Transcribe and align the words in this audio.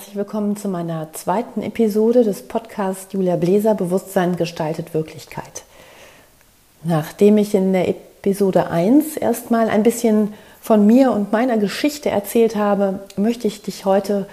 herzlich 0.00 0.16
willkommen 0.16 0.56
zu 0.56 0.66
meiner 0.68 1.12
zweiten 1.12 1.60
Episode 1.60 2.24
des 2.24 2.48
Podcasts 2.48 3.12
Julia 3.12 3.36
Bläser 3.36 3.74
Bewusstsein 3.74 4.36
gestaltet 4.36 4.94
Wirklichkeit. 4.94 5.62
Nachdem 6.82 7.36
ich 7.36 7.54
in 7.54 7.74
der 7.74 7.86
Episode 7.86 8.70
1 8.70 9.18
erstmal 9.18 9.68
ein 9.68 9.82
bisschen 9.82 10.32
von 10.58 10.86
mir 10.86 11.12
und 11.12 11.32
meiner 11.32 11.58
Geschichte 11.58 12.08
erzählt 12.08 12.56
habe, 12.56 13.00
möchte 13.16 13.46
ich 13.46 13.60
dich 13.60 13.84
heute 13.84 14.26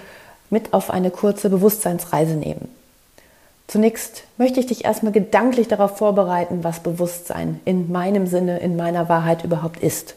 mit 0.48 0.72
auf 0.72 0.88
eine 0.88 1.10
kurze 1.10 1.50
Bewusstseinsreise 1.50 2.36
nehmen. 2.36 2.74
Zunächst 3.66 4.22
möchte 4.38 4.60
ich 4.60 4.66
dich 4.66 4.86
erstmal 4.86 5.12
gedanklich 5.12 5.68
darauf 5.68 5.98
vorbereiten, 5.98 6.64
was 6.64 6.80
Bewusstsein 6.80 7.60
in 7.66 7.92
meinem 7.92 8.26
Sinne, 8.26 8.58
in 8.60 8.78
meiner 8.78 9.10
Wahrheit 9.10 9.44
überhaupt 9.44 9.82
ist. 9.82 10.14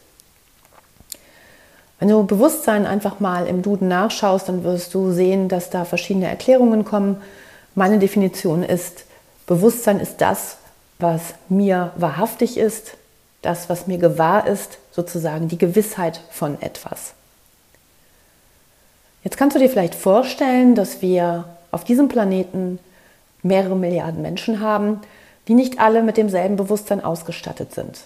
Wenn 2.01 2.09
du 2.09 2.23
Bewusstsein 2.25 2.87
einfach 2.87 3.19
mal 3.19 3.45
im 3.45 3.61
Duden 3.61 3.87
nachschaust, 3.87 4.49
dann 4.49 4.63
wirst 4.63 4.95
du 4.95 5.11
sehen, 5.11 5.49
dass 5.49 5.69
da 5.69 5.85
verschiedene 5.85 6.27
Erklärungen 6.27 6.83
kommen. 6.83 7.21
Meine 7.75 7.99
Definition 7.99 8.63
ist, 8.63 9.05
Bewusstsein 9.45 9.99
ist 9.99 10.19
das, 10.19 10.57
was 10.97 11.35
mir 11.47 11.91
wahrhaftig 11.97 12.57
ist, 12.57 12.97
das, 13.43 13.69
was 13.69 13.85
mir 13.85 13.99
gewahr 13.99 14.47
ist, 14.47 14.79
sozusagen 14.89 15.47
die 15.47 15.59
Gewissheit 15.59 16.21
von 16.31 16.59
etwas. 16.59 17.13
Jetzt 19.23 19.37
kannst 19.37 19.55
du 19.55 19.59
dir 19.59 19.69
vielleicht 19.69 19.93
vorstellen, 19.93 20.73
dass 20.73 21.03
wir 21.03 21.45
auf 21.69 21.83
diesem 21.83 22.07
Planeten 22.07 22.79
mehrere 23.43 23.75
Milliarden 23.75 24.23
Menschen 24.23 24.59
haben, 24.59 25.01
die 25.47 25.53
nicht 25.53 25.79
alle 25.79 26.01
mit 26.01 26.17
demselben 26.17 26.55
Bewusstsein 26.55 27.03
ausgestattet 27.03 27.75
sind. 27.75 27.99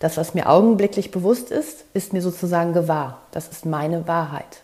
Das, 0.00 0.16
was 0.16 0.34
mir 0.34 0.48
augenblicklich 0.48 1.10
bewusst 1.10 1.50
ist, 1.50 1.84
ist 1.94 2.12
mir 2.12 2.22
sozusagen 2.22 2.72
gewahr. 2.72 3.20
Das 3.30 3.48
ist 3.48 3.66
meine 3.66 4.08
Wahrheit. 4.08 4.62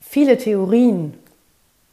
Viele 0.00 0.38
Theorien 0.38 1.14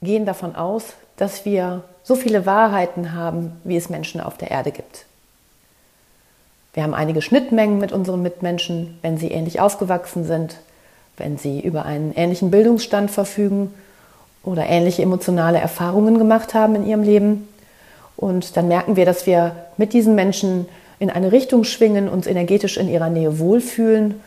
gehen 0.02 0.26
davon 0.26 0.56
aus, 0.56 0.94
dass 1.16 1.46
wir 1.46 1.84
so 2.04 2.16
viele 2.16 2.46
Wahrheiten 2.46 3.14
haben, 3.14 3.60
wie 3.64 3.78
es 3.78 3.90
Menschen 3.90 4.22
auf 4.22 4.38
der 4.38 4.52
Erde 4.52 4.72
gibt. 4.72 5.06
Wir 6.74 6.84
haben 6.84 6.94
einige 6.94 7.22
Schnittmengen 7.22 7.80
mit 7.80 7.94
unseren 7.94 8.22
Mitmenschen, 8.22 9.00
wenn 9.02 9.18
sie 9.18 9.32
ähnlich 9.32 9.62
aufgewachsen 9.62 10.26
sind, 10.26 10.58
wenn 11.16 11.38
sie 11.38 11.62
über 11.62 11.86
einen 11.86 12.14
ähnlichen 12.14 12.52
Bildungsstand 12.52 13.12
verfügen 13.12 13.74
oder 14.44 14.68
ähnliche 14.68 15.02
emotionale 15.02 15.60
Erfahrungen 15.60 16.18
gemacht 16.18 16.54
haben 16.54 16.76
in 16.76 16.86
ihrem 16.86 17.04
Leben. 17.04 17.48
Und 18.18 18.58
dann 18.58 18.68
merken 18.68 18.98
wir, 18.98 19.06
dass 19.06 19.26
wir 19.26 19.56
mit 19.78 19.94
diesen 19.94 20.16
Menschen 20.16 20.68
in 21.00 21.10
eine 21.10 21.32
Richtung 21.32 21.64
schwingen, 21.64 22.10
uns 22.10 22.28
energetisch 22.28 22.78
in 22.78 22.88
ihrer 22.88 23.10
Nähe 23.10 23.40
wohlfühlen 23.40 24.22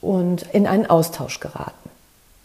und 0.00 0.44
in 0.52 0.66
einen 0.66 0.86
Austausch 0.86 1.40
geraten. 1.40 1.90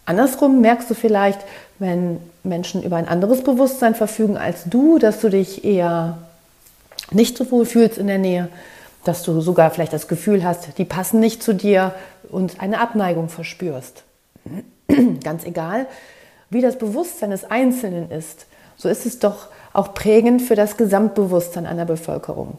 Andersrum 0.06 0.62
merkst 0.62 0.90
du 0.90 0.94
vielleicht, 0.94 1.40
wenn 1.80 2.20
Menschen 2.44 2.84
über 2.84 2.96
ein 2.96 3.08
anderes 3.08 3.44
Bewusstsein 3.44 3.96
verfügen 3.96 4.38
als 4.38 4.66
du, 4.66 5.00
dass 5.00 5.20
du 5.20 5.30
dich 5.30 5.66
eher 5.66 6.18
nicht 7.12 7.38
so 7.38 7.50
wohl 7.52 7.66
fühlst 7.66 7.98
in 7.98 8.08
der 8.08 8.18
Nähe, 8.18 8.50
dass 9.04 9.24
du 9.24 9.42
sogar 9.42 9.72
vielleicht 9.72 9.94
das 9.94 10.08
Gefühl 10.08 10.44
hast, 10.44 10.78
die 10.78 10.86
passen 10.86 11.20
nicht 11.20 11.44
zu 11.44 11.54
dir 11.54 11.94
und 12.30 12.60
eine 12.60 12.80
Abneigung 12.80 13.30
verspürst. 13.30 14.04
Ganz 15.24 15.46
egal, 15.46 15.88
wie 16.50 16.62
das 16.62 16.78
Bewusstsein 16.78 17.32
des 17.32 17.44
Einzelnen 17.50 18.12
ist, 18.12 18.46
so 18.78 18.90
ist 18.90 19.06
es 19.06 19.20
doch 19.20 19.48
auch 19.74 19.94
prägend 19.94 20.42
für 20.42 20.56
das 20.56 20.78
Gesamtbewusstsein 20.78 21.66
einer 21.66 21.86
Bevölkerung. 21.86 22.58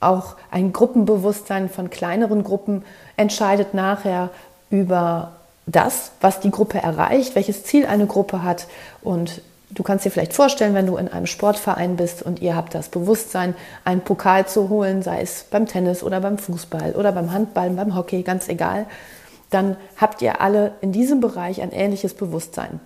Auch 0.00 0.36
ein 0.50 0.72
Gruppenbewusstsein 0.72 1.68
von 1.68 1.90
kleineren 1.90 2.42
Gruppen 2.42 2.84
entscheidet 3.16 3.74
nachher 3.74 4.30
über 4.70 5.32
das, 5.66 6.12
was 6.20 6.40
die 6.40 6.50
Gruppe 6.50 6.78
erreicht, 6.78 7.34
welches 7.34 7.64
Ziel 7.64 7.86
eine 7.86 8.06
Gruppe 8.06 8.42
hat. 8.42 8.66
Und 9.02 9.42
du 9.70 9.82
kannst 9.82 10.04
dir 10.04 10.10
vielleicht 10.10 10.32
vorstellen, 10.32 10.74
wenn 10.74 10.86
du 10.86 10.96
in 10.96 11.08
einem 11.08 11.26
Sportverein 11.26 11.96
bist 11.96 12.22
und 12.22 12.40
ihr 12.40 12.56
habt 12.56 12.74
das 12.74 12.88
Bewusstsein, 12.88 13.54
einen 13.84 14.00
Pokal 14.00 14.46
zu 14.46 14.68
holen, 14.68 15.02
sei 15.02 15.20
es 15.20 15.44
beim 15.50 15.66
Tennis 15.66 16.02
oder 16.02 16.20
beim 16.20 16.38
Fußball 16.38 16.92
oder 16.92 17.12
beim 17.12 17.32
Handball, 17.32 17.70
beim 17.70 17.94
Hockey, 17.94 18.22
ganz 18.22 18.48
egal, 18.48 18.86
dann 19.50 19.76
habt 19.96 20.22
ihr 20.22 20.40
alle 20.40 20.72
in 20.80 20.92
diesem 20.92 21.20
Bereich 21.20 21.60
ein 21.60 21.72
ähnliches 21.72 22.14
Bewusstsein. 22.14 22.80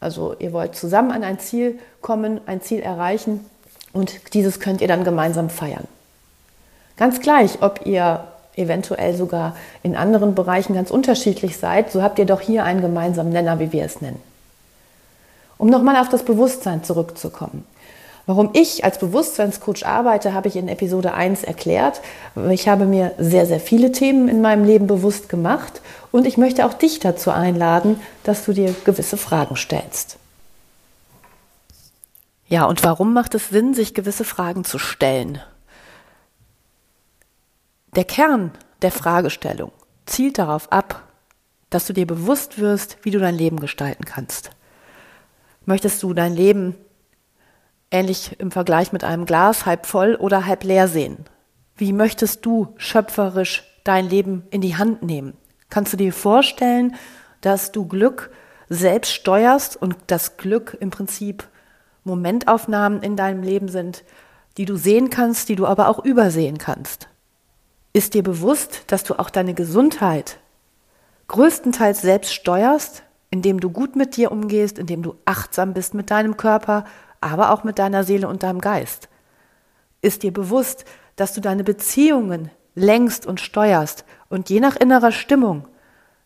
Also 0.00 0.36
ihr 0.38 0.52
wollt 0.52 0.74
zusammen 0.74 1.10
an 1.10 1.24
ein 1.24 1.38
Ziel 1.38 1.78
kommen, 2.00 2.40
ein 2.46 2.60
Ziel 2.60 2.80
erreichen 2.80 3.44
und 3.92 4.34
dieses 4.34 4.60
könnt 4.60 4.80
ihr 4.80 4.88
dann 4.88 5.04
gemeinsam 5.04 5.50
feiern. 5.50 5.88
Ganz 6.96 7.20
gleich, 7.20 7.62
ob 7.62 7.84
ihr 7.84 8.24
eventuell 8.56 9.14
sogar 9.14 9.54
in 9.82 9.96
anderen 9.96 10.34
Bereichen 10.34 10.74
ganz 10.74 10.90
unterschiedlich 10.90 11.58
seid, 11.58 11.92
so 11.92 12.02
habt 12.02 12.18
ihr 12.18 12.24
doch 12.24 12.40
hier 12.40 12.64
einen 12.64 12.80
gemeinsamen 12.80 13.32
Nenner, 13.32 13.58
wie 13.58 13.72
wir 13.72 13.84
es 13.84 14.00
nennen. 14.00 14.20
Um 15.58 15.68
nochmal 15.68 15.96
auf 15.96 16.08
das 16.08 16.24
Bewusstsein 16.24 16.82
zurückzukommen. 16.82 17.64
Warum 18.26 18.50
ich 18.54 18.84
als 18.84 18.98
Bewusstseinscoach 18.98 19.86
arbeite, 19.86 20.34
habe 20.34 20.48
ich 20.48 20.56
in 20.56 20.68
Episode 20.68 21.14
1 21.14 21.44
erklärt. 21.44 22.00
Ich 22.50 22.68
habe 22.68 22.84
mir 22.84 23.12
sehr, 23.18 23.46
sehr 23.46 23.60
viele 23.60 23.92
Themen 23.92 24.28
in 24.28 24.40
meinem 24.40 24.64
Leben 24.64 24.88
bewusst 24.88 25.28
gemacht 25.28 25.80
und 26.10 26.26
ich 26.26 26.36
möchte 26.36 26.66
auch 26.66 26.74
dich 26.74 26.98
dazu 26.98 27.30
einladen, 27.30 28.00
dass 28.24 28.44
du 28.44 28.52
dir 28.52 28.74
gewisse 28.84 29.16
Fragen 29.16 29.54
stellst. 29.54 30.16
Ja, 32.48 32.64
und 32.64 32.82
warum 32.82 33.12
macht 33.12 33.34
es 33.36 33.48
Sinn, 33.48 33.74
sich 33.74 33.94
gewisse 33.94 34.24
Fragen 34.24 34.64
zu 34.64 34.78
stellen? 34.78 35.40
Der 37.96 38.04
Kern 38.04 38.50
der 38.82 38.92
Fragestellung 38.92 39.72
zielt 40.04 40.36
darauf 40.36 40.70
ab, 40.70 41.02
dass 41.70 41.86
du 41.86 41.94
dir 41.94 42.06
bewusst 42.06 42.58
wirst, 42.58 42.98
wie 43.02 43.10
du 43.10 43.18
dein 43.18 43.34
Leben 43.34 43.58
gestalten 43.58 44.04
kannst. 44.04 44.50
Möchtest 45.64 46.02
du 46.02 46.12
dein 46.12 46.34
Leben 46.34 46.76
ähnlich 47.90 48.38
im 48.38 48.50
Vergleich 48.50 48.92
mit 48.92 49.02
einem 49.02 49.24
Glas 49.24 49.64
halb 49.64 49.86
voll 49.86 50.14
oder 50.14 50.44
halb 50.44 50.62
leer 50.64 50.88
sehen? 50.88 51.24
Wie 51.74 51.94
möchtest 51.94 52.44
du 52.44 52.74
schöpferisch 52.76 53.64
dein 53.82 54.10
Leben 54.10 54.46
in 54.50 54.60
die 54.60 54.76
Hand 54.76 55.02
nehmen? 55.02 55.32
Kannst 55.70 55.94
du 55.94 55.96
dir 55.96 56.12
vorstellen, 56.12 56.96
dass 57.40 57.72
du 57.72 57.86
Glück 57.86 58.30
selbst 58.68 59.12
steuerst 59.12 59.74
und 59.80 59.96
das 60.06 60.36
Glück 60.36 60.76
im 60.80 60.90
Prinzip 60.90 61.48
Momentaufnahmen 62.04 63.02
in 63.02 63.16
deinem 63.16 63.42
Leben 63.42 63.68
sind, 63.68 64.04
die 64.58 64.66
du 64.66 64.76
sehen 64.76 65.08
kannst, 65.08 65.48
die 65.48 65.56
du 65.56 65.66
aber 65.66 65.88
auch 65.88 66.04
übersehen 66.04 66.58
kannst? 66.58 67.08
Ist 67.96 68.12
dir 68.12 68.22
bewusst, 68.22 68.82
dass 68.88 69.04
du 69.04 69.18
auch 69.18 69.30
deine 69.30 69.54
Gesundheit 69.54 70.38
größtenteils 71.28 72.02
selbst 72.02 72.34
steuerst, 72.34 73.04
indem 73.30 73.58
du 73.58 73.70
gut 73.70 73.96
mit 73.96 74.18
dir 74.18 74.32
umgehst, 74.32 74.78
indem 74.78 75.02
du 75.02 75.14
achtsam 75.24 75.72
bist 75.72 75.94
mit 75.94 76.10
deinem 76.10 76.36
Körper, 76.36 76.84
aber 77.22 77.52
auch 77.52 77.64
mit 77.64 77.78
deiner 77.78 78.04
Seele 78.04 78.28
und 78.28 78.42
deinem 78.42 78.60
Geist? 78.60 79.08
Ist 80.02 80.24
dir 80.24 80.30
bewusst, 80.30 80.84
dass 81.16 81.32
du 81.32 81.40
deine 81.40 81.64
Beziehungen 81.64 82.50
lenkst 82.74 83.24
und 83.24 83.40
steuerst 83.40 84.04
und 84.28 84.50
je 84.50 84.60
nach 84.60 84.76
innerer 84.76 85.10
Stimmung 85.10 85.66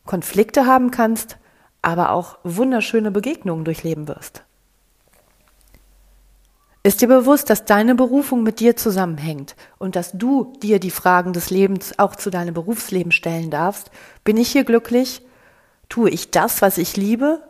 Konflikte 0.06 0.66
haben 0.66 0.90
kannst, 0.90 1.38
aber 1.82 2.10
auch 2.10 2.38
wunderschöne 2.42 3.12
Begegnungen 3.12 3.64
durchleben 3.64 4.08
wirst? 4.08 4.42
Ist 6.82 7.02
dir 7.02 7.08
bewusst, 7.08 7.50
dass 7.50 7.66
deine 7.66 7.94
Berufung 7.94 8.42
mit 8.42 8.58
dir 8.58 8.74
zusammenhängt 8.74 9.54
und 9.78 9.96
dass 9.96 10.12
du 10.12 10.54
dir 10.62 10.80
die 10.80 10.90
Fragen 10.90 11.34
des 11.34 11.50
Lebens 11.50 11.98
auch 11.98 12.16
zu 12.16 12.30
deinem 12.30 12.54
Berufsleben 12.54 13.12
stellen 13.12 13.50
darfst? 13.50 13.90
Bin 14.24 14.38
ich 14.38 14.50
hier 14.50 14.64
glücklich? 14.64 15.20
Tue 15.90 16.08
ich 16.08 16.30
das, 16.30 16.62
was 16.62 16.78
ich 16.78 16.96
liebe? 16.96 17.42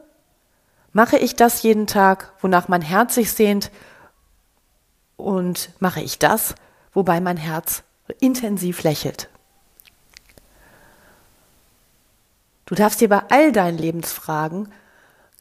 Mache 0.92 1.16
ich 1.16 1.36
das 1.36 1.62
jeden 1.62 1.86
Tag, 1.86 2.32
wonach 2.40 2.66
mein 2.66 2.82
Herz 2.82 3.14
sich 3.14 3.32
sehnt? 3.32 3.70
Und 5.16 5.70
mache 5.78 6.00
ich 6.00 6.18
das, 6.18 6.56
wobei 6.92 7.20
mein 7.20 7.36
Herz 7.36 7.84
intensiv 8.18 8.82
lächelt? 8.82 9.28
Du 12.66 12.74
darfst 12.74 13.00
dir 13.00 13.08
bei 13.08 13.22
all 13.30 13.52
deinen 13.52 13.78
Lebensfragen 13.78 14.72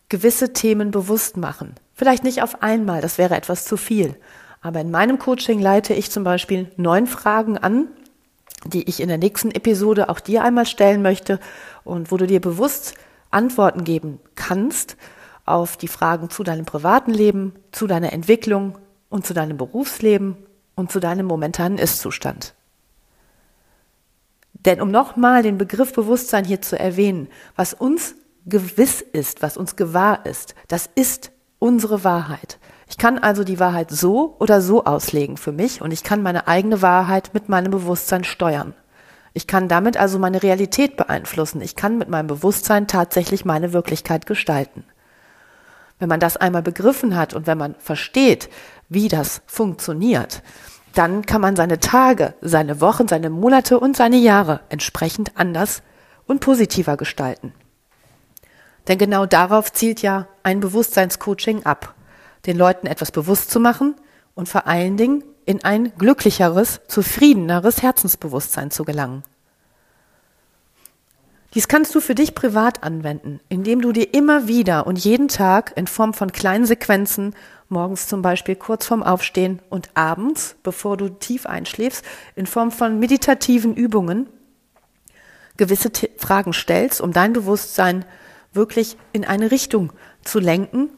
gewisse 0.09 0.53
Themen 0.53 0.91
bewusst 0.91 1.37
machen. 1.37 1.73
Vielleicht 1.99 2.23
nicht 2.23 2.41
auf 2.41 2.63
einmal, 2.63 3.01
das 3.01 3.17
wäre 3.17 3.35
etwas 3.35 3.65
zu 3.65 3.75
viel. 3.75 4.15
Aber 4.61 4.79
in 4.79 4.89
meinem 4.89 5.19
Coaching 5.19 5.59
leite 5.59 5.93
ich 5.93 6.09
zum 6.09 6.23
Beispiel 6.23 6.71
neun 6.77 7.07
Fragen 7.07 7.57
an, 7.57 7.89
die 8.63 8.87
ich 8.87 9.01
in 9.01 9.09
der 9.09 9.17
nächsten 9.17 9.51
Episode 9.51 10.07
auch 10.07 10.21
dir 10.21 10.45
einmal 10.45 10.65
stellen 10.65 11.01
möchte 11.01 11.41
und 11.83 12.09
wo 12.09 12.15
du 12.15 12.25
dir 12.25 12.39
bewusst 12.39 12.93
Antworten 13.31 13.83
geben 13.83 14.21
kannst 14.35 14.95
auf 15.43 15.75
die 15.75 15.89
Fragen 15.89 16.29
zu 16.29 16.43
deinem 16.43 16.63
privaten 16.63 17.11
Leben, 17.11 17.53
zu 17.73 17.85
deiner 17.85 18.13
Entwicklung 18.13 18.77
und 19.09 19.27
zu 19.27 19.33
deinem 19.33 19.57
Berufsleben 19.57 20.37
und 20.75 20.93
zu 20.93 21.01
deinem 21.01 21.25
momentanen 21.25 21.77
Ist-Zustand. 21.77 22.53
Denn 24.53 24.79
um 24.79 24.89
nochmal 24.89 25.43
den 25.43 25.57
Begriff 25.57 25.91
Bewusstsein 25.91 26.45
hier 26.45 26.61
zu 26.61 26.79
erwähnen, 26.79 27.27
was 27.57 27.73
uns 27.73 28.15
gewiss 28.45 29.01
ist, 29.01 29.41
was 29.41 29.57
uns 29.57 29.75
gewahr 29.75 30.25
ist, 30.25 30.55
das 30.69 30.89
ist 30.95 31.31
unsere 31.59 32.03
Wahrheit. 32.03 32.57
Ich 32.89 32.97
kann 32.97 33.19
also 33.19 33.43
die 33.43 33.59
Wahrheit 33.59 33.91
so 33.91 34.35
oder 34.39 34.61
so 34.61 34.85
auslegen 34.85 35.37
für 35.37 35.51
mich 35.51 35.81
und 35.81 35.91
ich 35.91 36.03
kann 36.03 36.23
meine 36.23 36.47
eigene 36.47 36.81
Wahrheit 36.81 37.31
mit 37.33 37.49
meinem 37.49 37.71
Bewusstsein 37.71 38.23
steuern. 38.23 38.73
Ich 39.33 39.45
kann 39.45 39.67
damit 39.67 39.95
also 39.95 40.17
meine 40.17 40.41
Realität 40.41 40.97
beeinflussen. 40.97 41.61
Ich 41.61 41.75
kann 41.75 41.97
mit 41.97 42.09
meinem 42.09 42.27
Bewusstsein 42.27 42.87
tatsächlich 42.87 43.45
meine 43.45 43.73
Wirklichkeit 43.73 44.25
gestalten. 44.25 44.83
Wenn 45.99 46.09
man 46.09 46.19
das 46.19 46.37
einmal 46.37 46.63
begriffen 46.63 47.15
hat 47.15 47.33
und 47.33 47.45
wenn 47.45 47.57
man 47.57 47.75
versteht, 47.77 48.49
wie 48.87 49.07
das 49.07 49.41
funktioniert, 49.45 50.41
dann 50.95 51.25
kann 51.25 51.41
man 51.41 51.55
seine 51.55 51.79
Tage, 51.79 52.33
seine 52.41 52.81
Wochen, 52.81 53.07
seine 53.07 53.29
Monate 53.29 53.79
und 53.79 53.95
seine 53.95 54.17
Jahre 54.17 54.61
entsprechend 54.69 55.37
anders 55.37 55.83
und 56.25 56.39
positiver 56.39 56.97
gestalten. 56.97 57.53
Denn 58.87 58.97
genau 58.97 59.27
darauf 59.27 59.71
zielt 59.71 60.01
ja 60.01 60.27
ein 60.43 60.59
Bewusstseinscoaching 60.59 61.65
ab, 61.65 61.95
den 62.45 62.57
Leuten 62.57 62.87
etwas 62.87 63.11
bewusst 63.11 63.51
zu 63.51 63.59
machen 63.59 63.95
und 64.35 64.49
vor 64.49 64.67
allen 64.67 64.97
Dingen 64.97 65.23
in 65.45 65.63
ein 65.63 65.91
glücklicheres, 65.97 66.81
zufriedeneres 66.87 67.81
Herzensbewusstsein 67.81 68.71
zu 68.71 68.85
gelangen. 68.85 69.23
Dies 71.55 71.67
kannst 71.67 71.95
du 71.95 71.99
für 71.99 72.13
dich 72.13 72.35
privat 72.35 72.83
anwenden, 72.83 73.39
indem 73.49 73.81
du 73.81 73.91
dir 73.91 74.13
immer 74.13 74.47
wieder 74.47 74.85
und 74.85 74.99
jeden 74.99 75.27
Tag 75.27 75.73
in 75.75 75.87
Form 75.87 76.13
von 76.13 76.31
kleinen 76.31 76.67
Sequenzen, 76.67 77.33
morgens 77.69 78.07
zum 78.07 78.21
Beispiel 78.21 78.55
kurz 78.55 78.85
vorm 78.85 79.01
Aufstehen 79.01 79.59
und 79.69 79.89
abends, 79.95 80.55
bevor 80.61 80.95
du 80.95 81.09
tief 81.09 81.47
einschläfst, 81.47 82.05
in 82.35 82.45
Form 82.45 82.71
von 82.71 82.99
meditativen 82.99 83.75
Übungen 83.75 84.27
gewisse 85.57 85.91
Fragen 86.17 86.53
stellst, 86.53 87.01
um 87.01 87.11
dein 87.11 87.33
Bewusstsein 87.33 88.05
wirklich 88.53 88.97
in 89.13 89.25
eine 89.25 89.51
Richtung 89.51 89.93
zu 90.23 90.39
lenken, 90.39 90.89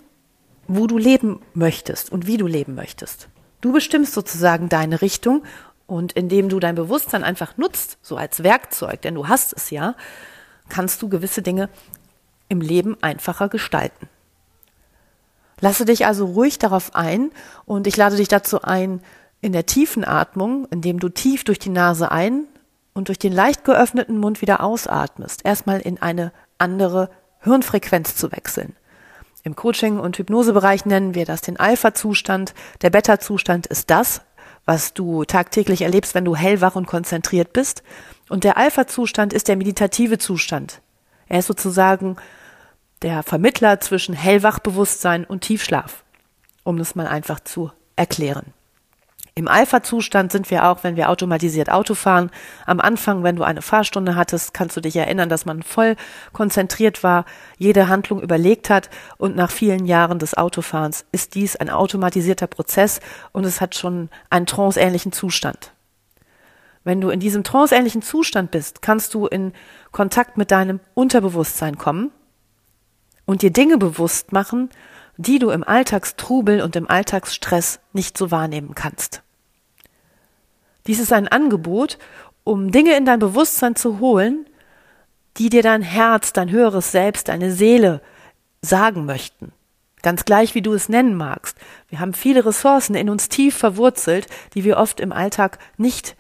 wo 0.67 0.87
du 0.87 0.97
leben 0.97 1.41
möchtest 1.53 2.11
und 2.11 2.27
wie 2.27 2.37
du 2.37 2.47
leben 2.47 2.75
möchtest. 2.75 3.27
Du 3.61 3.71
bestimmst 3.71 4.13
sozusagen 4.13 4.69
deine 4.69 5.01
Richtung 5.01 5.43
und 5.85 6.13
indem 6.13 6.49
du 6.49 6.59
dein 6.59 6.75
Bewusstsein 6.75 7.23
einfach 7.23 7.57
nutzt, 7.57 7.97
so 8.01 8.15
als 8.15 8.43
Werkzeug, 8.43 9.01
denn 9.01 9.15
du 9.15 9.27
hast 9.27 9.53
es 9.53 9.69
ja, 9.69 9.95
kannst 10.69 11.01
du 11.01 11.09
gewisse 11.09 11.41
Dinge 11.41 11.69
im 12.47 12.61
Leben 12.61 12.97
einfacher 13.01 13.49
gestalten. 13.49 14.07
Lasse 15.59 15.85
dich 15.85 16.05
also 16.05 16.25
ruhig 16.25 16.57
darauf 16.57 16.95
ein 16.95 17.31
und 17.65 17.85
ich 17.87 17.97
lade 17.97 18.15
dich 18.15 18.27
dazu 18.27 18.61
ein, 18.61 19.01
in 19.41 19.53
der 19.53 19.65
tiefen 19.65 20.05
Atmung, 20.05 20.67
indem 20.71 20.99
du 20.99 21.09
tief 21.09 21.43
durch 21.43 21.59
die 21.59 21.69
Nase 21.69 22.11
ein 22.11 22.45
und 22.93 23.07
durch 23.07 23.19
den 23.19 23.33
leicht 23.33 23.63
geöffneten 23.63 24.17
Mund 24.17 24.41
wieder 24.41 24.63
ausatmest, 24.63 25.45
erstmal 25.45 25.79
in 25.81 26.01
eine 26.01 26.31
andere 26.57 27.09
Hirnfrequenz 27.41 28.15
zu 28.15 28.31
wechseln. 28.31 28.75
Im 29.43 29.55
Coaching- 29.55 29.99
und 29.99 30.17
Hypnosebereich 30.17 30.85
nennen 30.85 31.15
wir 31.15 31.25
das 31.25 31.41
den 31.41 31.57
Alpha-Zustand. 31.57 32.53
Der 32.81 32.91
Beta-Zustand 32.91 33.67
ist 33.67 33.89
das, 33.89 34.21
was 34.65 34.93
du 34.93 35.25
tagtäglich 35.25 35.81
erlebst, 35.81 36.13
wenn 36.13 36.25
du 36.25 36.35
hellwach 36.35 36.75
und 36.75 36.85
konzentriert 36.85 37.53
bist. 37.53 37.81
Und 38.29 38.43
der 38.43 38.57
Alpha-Zustand 38.57 39.33
ist 39.33 39.47
der 39.47 39.57
meditative 39.57 40.19
Zustand. 40.19 40.81
Er 41.27 41.39
ist 41.39 41.47
sozusagen 41.47 42.17
der 43.01 43.23
Vermittler 43.23 43.79
zwischen 43.79 44.13
Hellwachbewusstsein 44.13 45.25
und 45.25 45.41
Tiefschlaf, 45.41 46.03
um 46.63 46.79
es 46.79 46.93
mal 46.93 47.07
einfach 47.07 47.39
zu 47.39 47.71
erklären. 47.95 48.53
Im 49.33 49.47
Alpha-Zustand 49.47 50.29
sind 50.31 50.51
wir 50.51 50.67
auch, 50.67 50.83
wenn 50.83 50.97
wir 50.97 51.09
automatisiert 51.09 51.71
Auto 51.71 51.95
fahren. 51.95 52.31
Am 52.65 52.81
Anfang, 52.81 53.23
wenn 53.23 53.37
du 53.37 53.43
eine 53.43 53.61
Fahrstunde 53.61 54.15
hattest, 54.15 54.53
kannst 54.53 54.75
du 54.75 54.81
dich 54.81 54.97
erinnern, 54.97 55.29
dass 55.29 55.45
man 55.45 55.63
voll 55.63 55.95
konzentriert 56.33 57.01
war, 57.01 57.23
jede 57.57 57.87
Handlung 57.87 58.21
überlegt 58.21 58.69
hat 58.69 58.89
und 59.17 59.37
nach 59.37 59.49
vielen 59.49 59.85
Jahren 59.85 60.19
des 60.19 60.37
Autofahrens 60.37 61.05
ist 61.13 61.35
dies 61.35 61.55
ein 61.55 61.69
automatisierter 61.69 62.47
Prozess 62.47 62.99
und 63.31 63.45
es 63.45 63.61
hat 63.61 63.75
schon 63.75 64.09
einen 64.29 64.47
tranceähnlichen 64.47 65.13
Zustand. 65.13 65.71
Wenn 66.83 66.99
du 66.99 67.09
in 67.09 67.21
diesem 67.21 67.45
tranceähnlichen 67.45 68.01
Zustand 68.01 68.51
bist, 68.51 68.81
kannst 68.81 69.13
du 69.13 69.27
in 69.27 69.53
Kontakt 69.91 70.37
mit 70.37 70.51
deinem 70.51 70.81
Unterbewusstsein 70.93 71.77
kommen 71.77 72.11
und 73.25 73.43
dir 73.43 73.51
Dinge 73.51 73.77
bewusst 73.77 74.33
machen, 74.33 74.69
die 75.17 75.39
du 75.39 75.49
im 75.49 75.63
Alltagstrubel 75.63 76.61
und 76.61 76.75
im 76.75 76.89
Alltagsstress 76.89 77.79
nicht 77.93 78.17
so 78.17 78.31
wahrnehmen 78.31 78.75
kannst. 78.75 79.21
Dies 80.87 80.99
ist 80.99 81.13
ein 81.13 81.27
Angebot, 81.27 81.97
um 82.43 82.71
Dinge 82.71 82.95
in 82.97 83.05
dein 83.05 83.19
Bewusstsein 83.19 83.75
zu 83.75 83.99
holen, 83.99 84.45
die 85.37 85.49
dir 85.49 85.63
dein 85.63 85.81
Herz, 85.81 86.33
dein 86.33 86.49
höheres 86.49 86.91
Selbst, 86.91 87.27
deine 87.27 87.51
Seele 87.51 88.01
sagen 88.61 89.05
möchten. 89.05 89.51
Ganz 90.01 90.25
gleich, 90.25 90.55
wie 90.55 90.61
du 90.61 90.73
es 90.73 90.89
nennen 90.89 91.15
magst. 91.15 91.57
Wir 91.87 91.99
haben 91.99 92.13
viele 92.13 92.45
Ressourcen 92.45 92.95
in 92.95 93.09
uns 93.09 93.29
tief 93.29 93.55
verwurzelt, 93.55 94.27
die 94.55 94.63
wir 94.63 94.77
oft 94.77 94.99
im 94.99 95.11
Alltag 95.11 95.59
nicht 95.77 96.15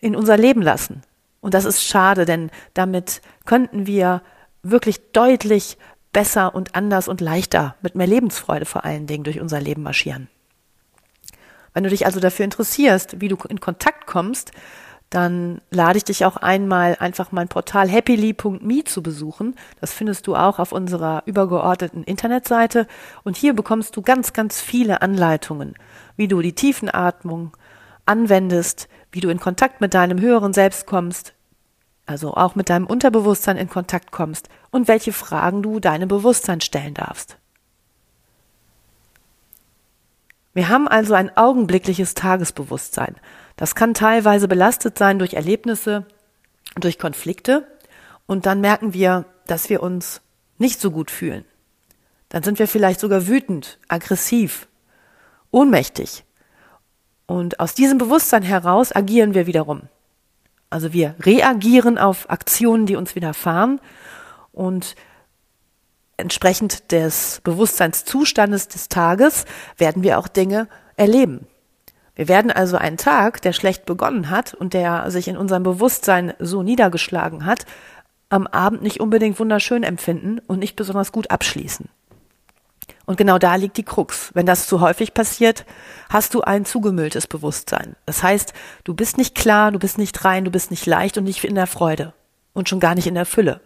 in 0.00 0.16
unser 0.16 0.36
Leben 0.36 0.62
lassen. 0.62 1.02
Und 1.40 1.54
das 1.54 1.64
ist 1.64 1.84
schade, 1.84 2.24
denn 2.24 2.50
damit 2.74 3.20
könnten 3.44 3.86
wir 3.86 4.22
wirklich 4.62 5.12
deutlich 5.12 5.76
besser 6.18 6.52
und 6.52 6.74
anders 6.74 7.06
und 7.06 7.20
leichter, 7.20 7.76
mit 7.80 7.94
mehr 7.94 8.08
Lebensfreude 8.08 8.64
vor 8.64 8.84
allen 8.84 9.06
Dingen 9.06 9.22
durch 9.22 9.38
unser 9.38 9.60
Leben 9.60 9.84
marschieren. 9.84 10.26
Wenn 11.72 11.84
du 11.84 11.90
dich 11.90 12.06
also 12.06 12.18
dafür 12.18 12.44
interessierst, 12.44 13.20
wie 13.20 13.28
du 13.28 13.36
in 13.48 13.60
Kontakt 13.60 14.08
kommst, 14.08 14.50
dann 15.10 15.60
lade 15.70 15.96
ich 15.96 16.02
dich 16.02 16.24
auch 16.24 16.36
einmal 16.36 16.96
einfach 16.98 17.30
mein 17.30 17.46
Portal 17.46 17.88
happily.me 17.88 18.82
zu 18.82 19.00
besuchen. 19.00 19.54
Das 19.80 19.92
findest 19.92 20.26
du 20.26 20.34
auch 20.34 20.58
auf 20.58 20.72
unserer 20.72 21.22
übergeordneten 21.24 22.02
Internetseite. 22.02 22.88
Und 23.22 23.36
hier 23.36 23.54
bekommst 23.54 23.96
du 23.96 24.02
ganz, 24.02 24.32
ganz 24.32 24.60
viele 24.60 25.02
Anleitungen, 25.02 25.74
wie 26.16 26.26
du 26.26 26.42
die 26.42 26.52
Tiefenatmung 26.52 27.56
anwendest, 28.06 28.88
wie 29.12 29.20
du 29.20 29.28
in 29.28 29.38
Kontakt 29.38 29.80
mit 29.80 29.94
deinem 29.94 30.20
höheren 30.20 30.52
Selbst 30.52 30.84
kommst, 30.84 31.34
also 32.08 32.34
auch 32.34 32.54
mit 32.54 32.70
deinem 32.70 32.86
Unterbewusstsein 32.86 33.56
in 33.56 33.68
Kontakt 33.68 34.10
kommst 34.10 34.48
und 34.70 34.88
welche 34.88 35.12
Fragen 35.12 35.62
du 35.62 35.78
deinem 35.78 36.08
Bewusstsein 36.08 36.60
stellen 36.60 36.94
darfst. 36.94 37.36
Wir 40.54 40.68
haben 40.68 40.88
also 40.88 41.14
ein 41.14 41.36
augenblickliches 41.36 42.14
Tagesbewusstsein. 42.14 43.16
Das 43.56 43.74
kann 43.74 43.94
teilweise 43.94 44.48
belastet 44.48 44.96
sein 44.96 45.18
durch 45.18 45.34
Erlebnisse, 45.34 46.06
durch 46.76 46.98
Konflikte 46.98 47.66
und 48.26 48.46
dann 48.46 48.60
merken 48.60 48.94
wir, 48.94 49.26
dass 49.46 49.68
wir 49.68 49.82
uns 49.82 50.22
nicht 50.56 50.80
so 50.80 50.90
gut 50.90 51.10
fühlen. 51.10 51.44
Dann 52.30 52.42
sind 52.42 52.58
wir 52.58 52.68
vielleicht 52.68 53.00
sogar 53.00 53.26
wütend, 53.26 53.78
aggressiv, 53.88 54.66
ohnmächtig. 55.50 56.24
Und 57.26 57.60
aus 57.60 57.74
diesem 57.74 57.98
Bewusstsein 57.98 58.42
heraus 58.42 58.94
agieren 58.94 59.34
wir 59.34 59.46
wiederum. 59.46 59.82
Also 60.70 60.92
wir 60.92 61.14
reagieren 61.20 61.98
auf 61.98 62.28
Aktionen, 62.30 62.86
die 62.86 62.96
uns 62.96 63.14
widerfahren 63.14 63.80
und 64.52 64.94
entsprechend 66.16 66.92
des 66.92 67.40
Bewusstseinszustandes 67.44 68.68
des 68.68 68.88
Tages 68.88 69.44
werden 69.76 70.02
wir 70.02 70.18
auch 70.18 70.28
Dinge 70.28 70.68
erleben. 70.96 71.46
Wir 72.14 72.26
werden 72.26 72.50
also 72.50 72.76
einen 72.76 72.96
Tag, 72.96 73.40
der 73.42 73.52
schlecht 73.52 73.86
begonnen 73.86 74.28
hat 74.28 74.52
und 74.52 74.74
der 74.74 75.10
sich 75.10 75.28
in 75.28 75.36
unserem 75.36 75.62
Bewusstsein 75.62 76.34
so 76.40 76.64
niedergeschlagen 76.64 77.46
hat, 77.46 77.64
am 78.28 78.46
Abend 78.48 78.82
nicht 78.82 79.00
unbedingt 79.00 79.38
wunderschön 79.38 79.84
empfinden 79.84 80.40
und 80.46 80.58
nicht 80.58 80.76
besonders 80.76 81.12
gut 81.12 81.30
abschließen. 81.30 81.88
Und 83.08 83.16
genau 83.16 83.38
da 83.38 83.54
liegt 83.54 83.78
die 83.78 83.84
Krux. 83.84 84.32
Wenn 84.34 84.44
das 84.44 84.66
zu 84.66 84.82
häufig 84.82 85.14
passiert, 85.14 85.64
hast 86.10 86.34
du 86.34 86.42
ein 86.42 86.66
zugemülltes 86.66 87.26
Bewusstsein. 87.26 87.96
Das 88.04 88.22
heißt, 88.22 88.52
du 88.84 88.92
bist 88.92 89.16
nicht 89.16 89.34
klar, 89.34 89.72
du 89.72 89.78
bist 89.78 89.96
nicht 89.96 90.26
rein, 90.26 90.44
du 90.44 90.50
bist 90.50 90.70
nicht 90.70 90.84
leicht 90.84 91.16
und 91.16 91.24
nicht 91.24 91.42
in 91.42 91.54
der 91.54 91.66
Freude 91.66 92.12
und 92.52 92.68
schon 92.68 92.80
gar 92.80 92.94
nicht 92.94 93.06
in 93.06 93.14
der 93.14 93.24
Fülle. 93.24 93.62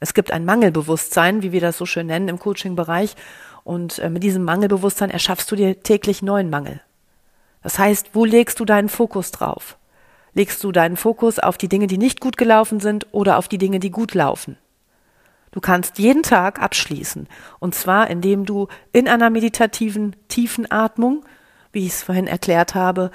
Es 0.00 0.14
gibt 0.14 0.32
ein 0.32 0.46
Mangelbewusstsein, 0.46 1.42
wie 1.42 1.52
wir 1.52 1.60
das 1.60 1.76
so 1.76 1.84
schön 1.84 2.06
nennen 2.06 2.28
im 2.28 2.38
Coaching-Bereich. 2.38 3.16
Und 3.64 3.98
äh, 3.98 4.08
mit 4.08 4.22
diesem 4.22 4.44
Mangelbewusstsein 4.44 5.10
erschaffst 5.10 5.52
du 5.52 5.56
dir 5.56 5.82
täglich 5.82 6.22
neuen 6.22 6.48
Mangel. 6.48 6.80
Das 7.62 7.78
heißt, 7.78 8.14
wo 8.14 8.24
legst 8.24 8.60
du 8.60 8.64
deinen 8.64 8.88
Fokus 8.88 9.30
drauf? 9.30 9.76
Legst 10.32 10.64
du 10.64 10.72
deinen 10.72 10.96
Fokus 10.96 11.38
auf 11.38 11.58
die 11.58 11.68
Dinge, 11.68 11.86
die 11.86 11.98
nicht 11.98 12.18
gut 12.18 12.38
gelaufen 12.38 12.80
sind 12.80 13.08
oder 13.12 13.36
auf 13.36 13.46
die 13.46 13.58
Dinge, 13.58 13.78
die 13.78 13.90
gut 13.90 14.14
laufen? 14.14 14.56
Du 15.54 15.60
kannst 15.60 15.98
jeden 15.98 16.24
Tag 16.24 16.60
abschließen. 16.60 17.28
Und 17.60 17.76
zwar, 17.76 18.10
indem 18.10 18.44
du 18.44 18.66
in 18.90 19.06
einer 19.06 19.30
meditativen 19.30 20.16
tiefen 20.26 20.68
Atmung, 20.68 21.24
wie 21.70 21.86
ich 21.86 21.92
es 21.92 22.02
vorhin 22.02 22.26
erklärt 22.26 22.74
habe, 22.74 23.12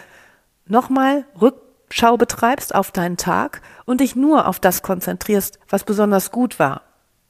nochmal 0.66 1.26
Rückschau 1.42 2.16
betreibst 2.16 2.74
auf 2.74 2.92
deinen 2.92 3.18
Tag 3.18 3.62
und 3.84 4.00
dich 4.00 4.16
nur 4.16 4.48
auf 4.48 4.62
das 4.62 4.84
konzentrierst, 4.84 5.60
was 5.68 5.84
besonders 5.84 6.32
gut 6.32 6.60
war. 6.60 6.84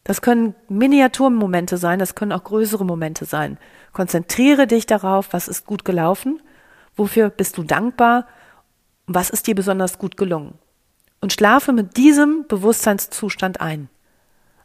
Das 0.03 0.21
können 0.21 0.53
Miniaturmomente 0.67 1.77
sein, 1.77 1.97
das 1.97 2.13
können 2.13 2.31
auch 2.31 2.43
größere 2.43 2.85
Momente 2.85 3.25
sein. 3.25 3.57
Konzentriere 3.93 4.67
dich 4.67 4.85
darauf, 4.85 5.29
was 5.31 5.47
ist 5.47 5.65
gut 5.65 5.85
gelaufen, 5.85 6.39
wofür 6.95 7.31
bist 7.31 7.57
du 7.57 7.63
dankbar, 7.63 8.27
was 9.07 9.31
ist 9.31 9.47
dir 9.47 9.55
besonders 9.55 9.97
gut 9.97 10.17
gelungen. 10.17 10.59
Und 11.19 11.33
schlafe 11.33 11.73
mit 11.73 11.97
diesem 11.97 12.45
Bewusstseinszustand 12.47 13.59
ein. 13.59 13.89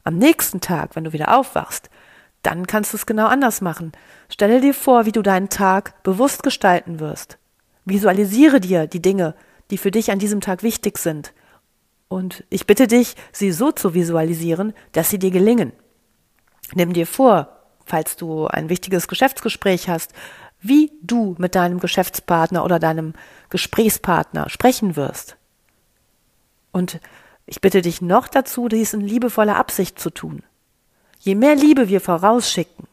Am 0.05 0.17
nächsten 0.17 0.61
Tag, 0.61 0.95
wenn 0.95 1.05
du 1.05 1.13
wieder 1.13 1.37
aufwachst, 1.37 1.91
dann 2.43 2.67
kannst 2.67 2.93
du 2.93 2.99
es 2.99 3.07
genau 3.07 3.27
anders 3.27 3.63
machen. 3.63 3.93
Stelle 4.29 4.61
dir 4.61 4.75
vor, 4.75 5.07
wie 5.07 5.13
du 5.13 5.23
deinen 5.23 5.49
Tag 5.49 6.03
bewusst 6.03 6.43
gestalten 6.43 7.01
wirst. 7.01 7.39
Visualisiere 7.87 8.61
dir 8.61 8.87
die 8.87 9.01
Dinge, 9.01 9.35
die 9.71 9.79
für 9.79 9.91
dich 9.91 10.11
an 10.11 10.19
diesem 10.19 10.43
Tag 10.43 10.63
wichtig 10.63 10.99
sind. 10.99 11.33
Und 12.09 12.45
ich 12.51 12.67
bitte 12.67 12.87
dich, 12.87 13.17
sie 13.33 13.51
so 13.51 13.73
zu 13.73 13.95
visualisieren, 13.95 14.75
dass 14.93 15.09
sie 15.09 15.19
dir 15.19 15.31
gelingen. 15.31 15.73
Nimm 16.75 16.93
dir 16.93 17.07
vor, 17.07 17.49
falls 17.87 18.17
du 18.17 18.47
ein 18.47 18.69
wichtiges 18.69 19.09
Geschäftsgespräch 19.09 19.89
hast, 19.89 20.13
wie 20.61 20.93
du 21.03 21.35
mit 21.39 21.55
deinem 21.55 21.81
Geschäftspartner 21.81 22.65
oder 22.65 22.79
deinem 22.79 23.15
Gesprächspartner 23.51 24.49
sprechen 24.49 24.97
wirst. 24.97 25.37
Und 26.73 27.01
ich 27.47 27.61
bitte 27.61 27.83
dich 27.83 28.01
noch 28.01 28.29
dazu, 28.29 28.69
dies 28.69 28.95
in 28.95 29.01
liebevoller 29.01 29.57
Absicht 29.57 29.99
zu 29.99 30.11
tun. 30.11 30.43
Je 31.19 31.35
mehr 31.35 31.55
Liebe 31.55 31.89
wir 31.89 32.01
vorausschicken 32.01 32.87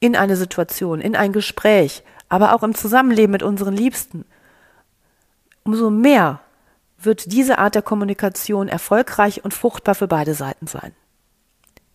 in 0.00 0.16
eine 0.16 0.36
Situation, 0.36 1.00
in 1.00 1.16
ein 1.16 1.32
Gespräch, 1.32 2.02
aber 2.28 2.54
auch 2.54 2.62
im 2.62 2.74
Zusammenleben 2.74 3.32
mit 3.32 3.42
unseren 3.42 3.74
Liebsten, 3.74 4.24
umso 5.64 5.90
mehr 5.90 6.40
wird 6.98 7.32
diese 7.32 7.58
Art 7.58 7.74
der 7.74 7.82
Kommunikation 7.82 8.68
erfolgreich 8.68 9.44
und 9.44 9.54
fruchtbar 9.54 9.94
für 9.94 10.08
beide 10.08 10.34
Seiten 10.34 10.66
sein. 10.66 10.92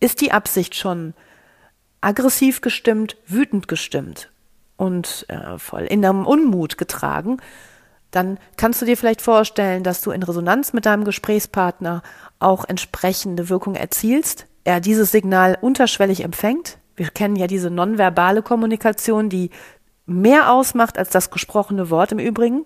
Ist 0.00 0.20
die 0.20 0.32
Absicht 0.32 0.74
schon 0.74 1.14
aggressiv 2.00 2.60
gestimmt, 2.60 3.16
wütend 3.26 3.68
gestimmt 3.68 4.30
und 4.76 5.26
äh, 5.28 5.58
voll 5.58 5.82
in 5.82 6.04
einem 6.04 6.26
Unmut 6.26 6.78
getragen, 6.78 7.38
dann 8.14 8.38
kannst 8.56 8.80
du 8.80 8.86
dir 8.86 8.96
vielleicht 8.96 9.22
vorstellen, 9.22 9.82
dass 9.82 10.00
du 10.00 10.10
in 10.10 10.22
Resonanz 10.22 10.72
mit 10.72 10.86
deinem 10.86 11.04
Gesprächspartner 11.04 12.02
auch 12.38 12.64
entsprechende 12.64 13.48
Wirkung 13.48 13.74
erzielst, 13.74 14.46
er 14.64 14.80
dieses 14.80 15.10
Signal 15.10 15.58
unterschwellig 15.60 16.22
empfängt. 16.24 16.78
Wir 16.96 17.08
kennen 17.08 17.36
ja 17.36 17.46
diese 17.46 17.70
nonverbale 17.70 18.42
Kommunikation, 18.42 19.28
die 19.28 19.50
mehr 20.06 20.52
ausmacht 20.52 20.98
als 20.98 21.10
das 21.10 21.30
gesprochene 21.30 21.90
Wort 21.90 22.12
im 22.12 22.18
Übrigen. 22.18 22.64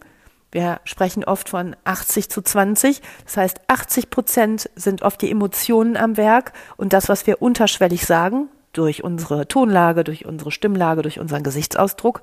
Wir 0.51 0.81
sprechen 0.85 1.25
oft 1.25 1.49
von 1.49 1.77
80 1.85 2.31
zu 2.31 2.41
20. 2.41 3.03
Das 3.25 3.37
heißt, 3.37 3.61
80 3.69 4.11
Prozent 4.11 4.71
sind 4.77 5.03
oft 5.03 5.21
die 5.21 5.31
Emotionen 5.31 5.97
am 5.97 6.17
Werk 6.17 6.53
und 6.77 6.93
das, 6.93 7.09
was 7.09 7.27
wir 7.27 7.43
unterschwellig 7.43 8.07
sagen, 8.07 8.49
durch 8.73 9.03
unsere 9.03 9.49
Tonlage, 9.49 10.05
durch 10.05 10.25
unsere 10.25 10.51
Stimmlage, 10.51 11.03
durch 11.03 11.19
unseren 11.19 11.43
Gesichtsausdruck. 11.43 12.23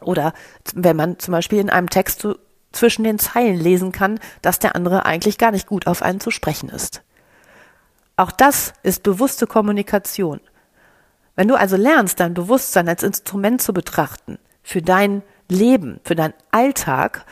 Oder 0.00 0.32
wenn 0.74 0.96
man 0.96 1.18
zum 1.18 1.32
Beispiel 1.32 1.58
in 1.58 1.70
einem 1.70 1.90
Text 1.90 2.20
so 2.20 2.36
zwischen 2.72 3.04
den 3.04 3.18
Zeilen 3.18 3.58
lesen 3.58 3.92
kann, 3.92 4.20
dass 4.42 4.58
der 4.58 4.76
andere 4.76 5.04
eigentlich 5.04 5.38
gar 5.38 5.50
nicht 5.50 5.66
gut 5.66 5.86
auf 5.86 6.02
einen 6.02 6.20
zu 6.20 6.30
sprechen 6.30 6.68
ist. 6.68 7.02
Auch 8.16 8.30
das 8.30 8.74
ist 8.82 9.02
bewusste 9.02 9.46
Kommunikation. 9.46 10.40
Wenn 11.36 11.48
du 11.48 11.54
also 11.54 11.76
lernst, 11.76 12.20
dein 12.20 12.34
Bewusstsein 12.34 12.88
als 12.88 13.02
Instrument 13.02 13.62
zu 13.62 13.72
betrachten 13.72 14.38
für 14.62 14.82
dein 14.82 15.22
Leben, 15.48 16.00
für 16.04 16.14
deinen 16.14 16.34
Alltag, 16.50 17.24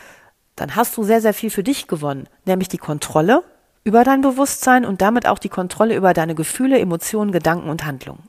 dann 0.57 0.75
hast 0.75 0.97
du 0.97 1.05
sehr, 1.05 1.21
sehr 1.21 1.35
viel 1.35 1.51
für 1.51 1.63
dich 1.63 1.87
gewonnen, 1.87 2.29
nämlich 2.45 2.69
die 2.69 2.79
Kontrolle 2.79 3.45
über 3.85 4.03
dein 4.05 4.23
Bewusstsein 4.23 4.85
und 4.85 5.01
damit 5.03 5.27
auch 5.27 5.39
die 5.39 5.49
Kontrolle 5.49 5.95
über 5.95 6.15
deine 6.15 6.35
Gefühle, 6.35 6.79
Emotionen, 6.79 7.33
Gedanken 7.33 7.71
und 7.71 7.85
Handlungen. 7.85 8.28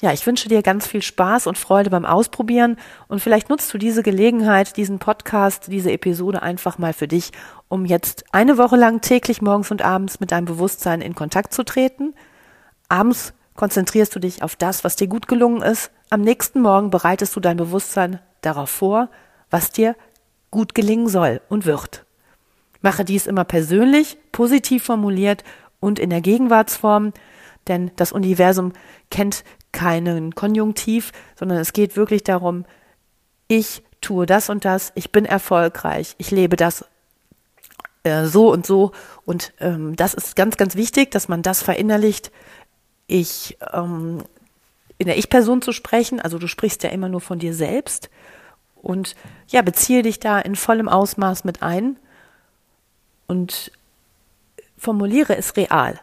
Ja, 0.00 0.12
ich 0.12 0.24
wünsche 0.26 0.48
dir 0.48 0.62
ganz 0.62 0.86
viel 0.86 1.02
Spaß 1.02 1.48
und 1.48 1.58
Freude 1.58 1.90
beim 1.90 2.04
Ausprobieren 2.04 2.76
und 3.08 3.20
vielleicht 3.20 3.50
nutzt 3.50 3.74
du 3.74 3.78
diese 3.78 4.04
Gelegenheit, 4.04 4.76
diesen 4.76 5.00
Podcast, 5.00 5.66
diese 5.72 5.90
Episode 5.90 6.40
einfach 6.40 6.78
mal 6.78 6.92
für 6.92 7.08
dich, 7.08 7.32
um 7.66 7.84
jetzt 7.84 8.24
eine 8.30 8.58
Woche 8.58 8.76
lang 8.76 9.00
täglich 9.00 9.42
morgens 9.42 9.72
und 9.72 9.82
abends 9.82 10.20
mit 10.20 10.30
deinem 10.30 10.44
Bewusstsein 10.44 11.00
in 11.00 11.16
Kontakt 11.16 11.52
zu 11.52 11.64
treten. 11.64 12.14
Abends 12.88 13.34
konzentrierst 13.56 14.14
du 14.14 14.20
dich 14.20 14.44
auf 14.44 14.54
das, 14.54 14.84
was 14.84 14.94
dir 14.94 15.08
gut 15.08 15.26
gelungen 15.26 15.62
ist. 15.62 15.90
Am 16.10 16.20
nächsten 16.20 16.62
Morgen 16.62 16.90
bereitest 16.90 17.34
du 17.34 17.40
dein 17.40 17.56
Bewusstsein 17.56 18.20
darauf 18.40 18.70
vor, 18.70 19.08
was 19.50 19.72
dir 19.72 19.96
gut 20.52 20.76
gelingen 20.76 21.08
soll 21.08 21.40
und 21.48 21.66
wird. 21.66 22.04
Mache 22.82 23.04
dies 23.04 23.26
immer 23.26 23.44
persönlich, 23.44 24.16
positiv 24.30 24.84
formuliert 24.84 25.42
und 25.80 25.98
in 25.98 26.10
der 26.10 26.20
Gegenwartsform, 26.20 27.12
denn 27.66 27.90
das 27.96 28.12
Universum 28.12 28.72
kennt 29.10 29.42
keinen 29.72 30.34
Konjunktiv, 30.34 31.12
sondern 31.36 31.58
es 31.58 31.72
geht 31.72 31.96
wirklich 31.96 32.24
darum, 32.24 32.64
ich 33.48 33.82
tue 34.00 34.26
das 34.26 34.50
und 34.50 34.64
das, 34.64 34.92
ich 34.94 35.12
bin 35.12 35.24
erfolgreich, 35.24 36.14
ich 36.18 36.30
lebe 36.30 36.56
das 36.56 36.84
äh, 38.04 38.26
so 38.26 38.52
und 38.52 38.66
so 38.66 38.92
und 39.24 39.52
ähm, 39.60 39.96
das 39.96 40.14
ist 40.14 40.36
ganz, 40.36 40.56
ganz 40.56 40.76
wichtig, 40.76 41.10
dass 41.10 41.28
man 41.28 41.42
das 41.42 41.62
verinnerlicht. 41.62 42.30
Ich 43.06 43.56
ähm, 43.72 44.22
in 44.98 45.06
der 45.06 45.16
Ich-Person 45.16 45.62
zu 45.62 45.72
sprechen, 45.72 46.20
also 46.20 46.38
du 46.38 46.48
sprichst 46.48 46.82
ja 46.82 46.90
immer 46.90 47.08
nur 47.08 47.20
von 47.20 47.38
dir 47.38 47.54
selbst 47.54 48.10
und 48.74 49.14
ja, 49.48 49.62
beziehe 49.62 50.02
dich 50.02 50.20
da 50.20 50.40
in 50.40 50.56
vollem 50.56 50.88
Ausmaß 50.88 51.44
mit 51.44 51.62
ein 51.62 51.96
und 53.26 53.72
formuliere 54.76 55.36
es 55.36 55.56
real, 55.56 56.00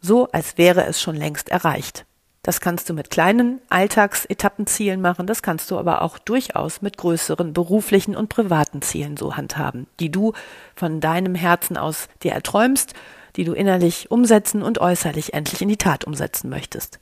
so 0.00 0.28
als 0.30 0.58
wäre 0.58 0.84
es 0.84 1.00
schon 1.00 1.16
längst 1.16 1.48
erreicht. 1.48 2.04
Das 2.44 2.60
kannst 2.60 2.90
du 2.90 2.94
mit 2.94 3.08
kleinen 3.08 3.62
Alltagsetappenzielen 3.70 5.00
machen, 5.00 5.26
das 5.26 5.42
kannst 5.42 5.70
du 5.70 5.78
aber 5.78 6.02
auch 6.02 6.18
durchaus 6.18 6.82
mit 6.82 6.98
größeren 6.98 7.54
beruflichen 7.54 8.14
und 8.14 8.28
privaten 8.28 8.82
Zielen 8.82 9.16
so 9.16 9.34
handhaben, 9.34 9.86
die 9.98 10.10
du 10.10 10.34
von 10.76 11.00
deinem 11.00 11.34
Herzen 11.34 11.78
aus 11.78 12.06
dir 12.22 12.32
erträumst, 12.32 12.92
die 13.36 13.44
du 13.44 13.54
innerlich 13.54 14.10
umsetzen 14.10 14.62
und 14.62 14.78
äußerlich 14.78 15.32
endlich 15.32 15.62
in 15.62 15.70
die 15.70 15.78
Tat 15.78 16.04
umsetzen 16.04 16.50
möchtest. 16.50 17.00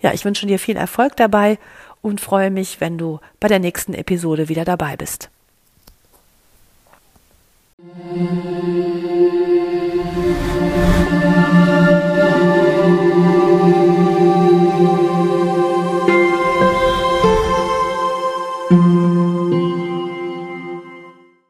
Ja, 0.00 0.14
ich 0.14 0.24
wünsche 0.24 0.46
dir 0.46 0.58
viel 0.58 0.76
Erfolg 0.76 1.14
dabei 1.14 1.58
und 2.00 2.22
freue 2.22 2.50
mich, 2.50 2.80
wenn 2.80 2.96
du 2.96 3.20
bei 3.38 3.48
der 3.48 3.58
nächsten 3.58 3.92
Episode 3.92 4.48
wieder 4.48 4.64
dabei 4.64 4.96
bist. 4.96 5.28
Musik 7.76 8.60